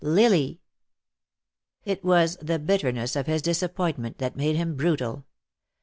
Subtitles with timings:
[0.03, 0.59] Lily!
[1.85, 5.27] It was the bitterness of his disappointment that made him brutal.